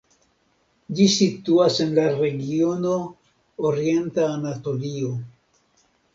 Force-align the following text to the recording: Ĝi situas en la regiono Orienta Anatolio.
Ĝi 0.99 1.03
situas 1.15 1.77
en 1.85 1.93
la 1.97 2.05
regiono 2.21 2.95
Orienta 3.71 4.27
Anatolio. 4.41 5.15